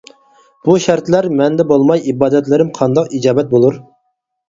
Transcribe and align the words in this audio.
بۇ 0.69 0.75
شەرتلەر 0.85 1.27
مەندە 1.43 1.67
بولماي، 1.73 2.03
ئىبادەتلىرىم 2.09 2.75
قانداق 2.83 3.17
ئىجابەت 3.19 3.57
بولۇر؟! 3.57 3.83